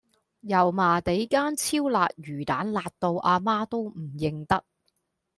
[0.39, 4.65] 油麻地間超辣魚蛋辣到阿媽都唔認得